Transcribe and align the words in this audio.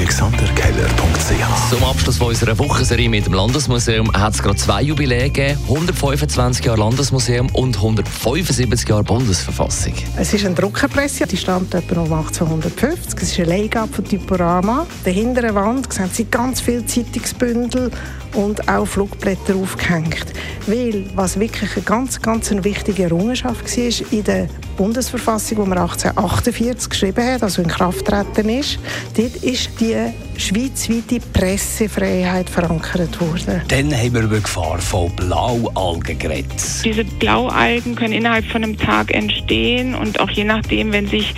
AlexanderKeller.ch 0.00 1.68
Zum 1.68 1.84
Abschluss 1.84 2.16
von 2.16 2.28
unserer 2.28 2.58
Wochenserie 2.58 3.10
mit 3.10 3.26
dem 3.26 3.34
Landesmuseum 3.34 4.10
hat 4.14 4.32
es 4.32 4.42
gerade 4.42 4.56
zwei 4.56 4.80
Jubiläen 4.80 5.30
gegeben. 5.30 5.58
125 5.64 6.64
Jahre 6.64 6.78
Landesmuseum 6.78 7.50
und 7.52 7.76
175 7.76 8.88
Jahre 8.88 9.04
Bundesverfassung. 9.04 9.92
Es 10.16 10.32
ist 10.32 10.46
eine 10.46 10.54
Druckerpresse, 10.54 11.26
die 11.26 11.36
stammt 11.36 11.74
etwa 11.74 12.00
um 12.00 12.12
1850. 12.14 13.20
Es 13.20 13.32
ist 13.32 13.40
eine 13.40 13.48
Leihgabe 13.48 13.92
von 13.92 14.04
Typorama. 14.06 14.80
An 14.80 14.86
der 15.04 15.12
hinteren 15.12 15.54
Wand 15.54 15.92
sehen 15.92 16.08
Sie 16.10 16.24
ganz 16.24 16.62
viele 16.62 16.86
Zeitungsbündel 16.86 17.90
und 18.34 18.68
auch 18.68 18.86
Flugblätter 18.86 19.56
aufgehängt. 19.56 20.26
Weil, 20.66 21.04
was 21.14 21.38
wirklich 21.38 21.74
eine 21.74 21.84
ganz, 21.84 22.20
ganz 22.20 22.50
eine 22.50 22.64
wichtige 22.64 23.04
Errungenschaft 23.04 23.64
war, 23.64 24.12
in 24.12 24.24
der 24.24 24.48
Bundesverfassung, 24.76 25.62
die 25.62 25.68
man 25.68 25.78
1848 25.78 26.90
geschrieben 26.90 27.24
hat, 27.24 27.42
also 27.42 27.62
in 27.62 27.68
Kraft 27.68 28.06
treten 28.06 28.48
ist, 28.48 28.78
dort 29.16 29.36
ist 29.36 29.70
die 29.80 29.94
schweizweite 30.38 31.20
Pressefreiheit 31.32 32.48
verankert 32.48 33.20
worden. 33.20 33.60
Dann 33.68 33.94
haben 33.94 34.14
wir 34.14 34.22
über 34.22 34.36
die 34.36 34.42
Gefahr 34.42 34.78
von 34.78 35.14
Blaualgen 35.16 36.18
geredet. 36.18 36.50
Diese 36.84 37.04
Blaualgen 37.04 37.94
können 37.94 38.14
innerhalb 38.14 38.46
von 38.46 38.64
einem 38.64 38.78
Tag 38.78 39.12
entstehen 39.12 39.94
und 39.94 40.18
auch 40.18 40.30
je 40.30 40.44
nachdem, 40.44 40.92
wenn 40.92 41.08
sich 41.08 41.34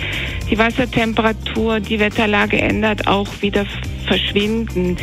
die 0.49 0.57
Wassertemperatur, 0.57 1.79
die 1.79 1.99
Wetterlage 1.99 2.59
ändert, 2.59 3.07
auch 3.07 3.27
wieder 3.41 3.65
verschwinden. 4.03 4.97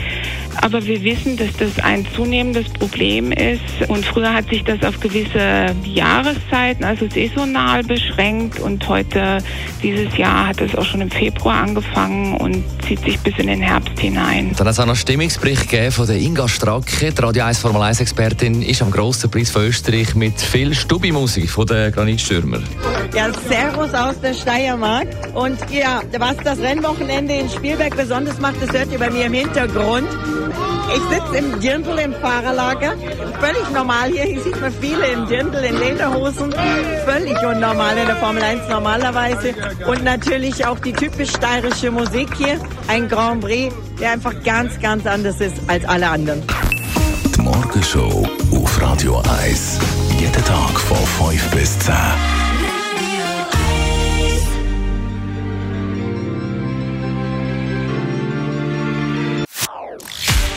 Aber 0.63 0.85
wir 0.85 1.03
wissen, 1.03 1.37
dass 1.37 1.53
das 1.59 1.83
ein 1.83 2.07
zunehmendes 2.15 2.69
Problem 2.69 3.33
ist. 3.33 3.89
Und 3.89 4.05
früher 4.05 4.35
hat 4.35 4.49
sich 4.49 4.65
das 4.65 4.83
auf 4.83 5.01
gewisse 5.01 5.75
Jahreszeiten, 5.85 6.85
also 6.85 7.09
saisonal 7.09 7.83
beschränkt. 7.83 8.61
Und 8.61 8.87
heute, 8.89 9.39
dieses 9.83 10.17
Jahr, 10.17 10.49
hat 10.49 10.61
es 10.61 10.75
auch 10.75 10.85
schon 10.85 11.01
im 11.01 11.11
Februar 11.11 11.63
angefangen 11.63 12.37
und 12.37 12.65
zieht 12.87 13.01
sich 13.01 13.19
bis 13.21 13.37
in 13.39 13.47
den 13.47 13.63
Herbst 13.63 13.99
hinein. 13.99 14.53
Dann 14.57 14.67
hat 14.67 14.73
es 14.73 14.81
auch 14.81 14.85
noch 14.85 14.93
einen 14.93 14.97
Stimmungsbericht 14.97 15.71
gegeben 15.71 15.93
von 15.93 16.07
der 16.07 16.17
Inga 16.17 16.49
Stracke. 16.49 17.13
Die 17.13 17.23
Radio 17.23 17.45
1 17.45 17.59
Formel 17.59 17.83
1 17.83 18.01
Expertin 18.01 18.63
ist 18.63 18.83
am 18.83 18.91
grossen 18.91 19.31
Preis 19.31 19.51
von 19.51 19.63
Österreich 19.63 20.15
mit 20.15 20.41
viel 20.41 20.75
Stubi-Musik 20.75 21.49
von 21.49 21.67
den 21.67 21.93
Granitstürmer. 21.93 22.59
Ja, 23.15 23.31
Servus 23.49 23.95
aus 23.95 24.21
der 24.21 24.35
Steiermark. 24.35 25.09
Und 25.35 25.59
ja, 25.71 26.03
was 26.19 26.37
das 26.45 26.59
Rennwochenende 26.59 27.35
in 27.35 27.49
Spielberg 27.49 27.97
besonders 27.97 28.39
macht, 28.41 28.57
das 28.61 28.71
hört 28.91 28.93
ihr 28.93 28.99
bei 28.99 29.11
mir 29.11 29.27
im 29.27 29.33
Hintergrund. 29.33 30.09
Ich 30.95 31.03
sitze 31.17 31.37
im 31.37 31.61
Dirndl 31.61 31.99
im 31.99 32.13
Fahrerlager. 32.15 32.95
Völlig 33.41 33.71
normal 33.73 34.11
hier. 34.11 34.25
Hier 34.25 34.43
sieht 34.43 34.61
man 34.61 34.73
viele 34.81 35.07
im 35.07 35.27
Dirndl, 35.27 35.65
in 35.65 35.79
Lederhosen. 35.79 36.53
Völlig 37.05 37.39
unnormal 37.39 37.97
in 37.97 38.07
der 38.07 38.17
Formel 38.17 38.43
1 38.43 38.69
normalerweise. 38.69 39.55
Und 39.87 40.03
natürlich 40.03 40.67
auch 40.67 40.79
die 40.81 40.93
typisch 40.93 41.31
steirische 41.31 41.91
Musik 41.91 42.29
hier. 42.37 42.59
Ein 42.89 43.09
Grand 43.09 43.43
Prix, 43.43 43.75
der 44.01 44.13
einfach 44.13 44.35
ganz, 44.43 44.81
ganz 44.81 45.07
anders 45.07 45.41
ist 45.41 45.57
als 45.69 45.85
alle 45.85 46.09
anderen. 46.09 46.43
Die 47.37 47.41
Morgenshow 47.41 48.27
auf 48.53 48.83
Radio 48.83 49.23
1. 49.43 49.79
Jeden 50.19 50.45
Tag 50.45 50.81
von 50.81 51.29
5 51.29 51.51
bis 51.51 51.79
10. 51.79 52.40